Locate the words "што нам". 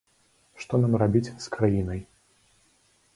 0.61-0.95